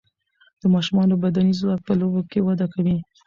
د 0.59 0.63
ماشومان 0.73 1.09
بدني 1.23 1.53
ځواک 1.59 1.79
په 1.87 1.93
لوبو 1.99 2.21
کې 2.31 2.39
وده 2.47 2.65
کوي. 2.73 2.97